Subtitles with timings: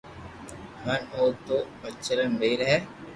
[0.85, 2.77] ون اُو تو بدچلن ٻئير ھي